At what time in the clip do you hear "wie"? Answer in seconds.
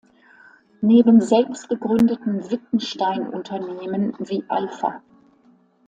4.17-4.43